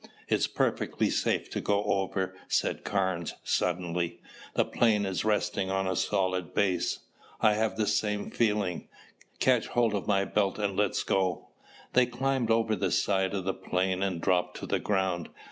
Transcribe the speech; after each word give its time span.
"It's 0.27 0.47
perfectly 0.47 1.11
safe 1.11 1.47
to 1.51 1.61
go 1.61 1.83
over," 1.83 2.33
said 2.47 2.83
Carnes 2.83 3.35
suddenly. 3.43 4.19
"The 4.55 4.65
plane 4.65 5.05
is 5.05 5.23
resting 5.23 5.69
on 5.69 5.85
a 5.85 5.95
solid 5.95 6.55
base." 6.55 7.01
"I 7.39 7.53
have 7.53 7.77
the 7.77 7.85
same 7.85 8.31
feeling. 8.31 8.87
Catch 9.37 9.67
hold 9.67 9.93
of 9.93 10.07
my 10.07 10.25
belt 10.25 10.57
and 10.57 10.75
let's 10.75 11.03
go." 11.03 11.49
They 11.93 12.07
climbed 12.07 12.49
over 12.49 12.75
the 12.75 12.89
side 12.89 13.35
of 13.35 13.43
the 13.43 13.53
plane 13.53 14.01
and 14.01 14.19
dropped 14.19 14.57
to 14.61 14.65
the 14.65 14.79
ground. 14.79 15.29